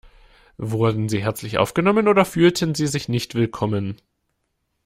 [0.57, 4.01] Wurden Sie herzlich aufgenommen oder fühlten Sie sich nicht willkommen?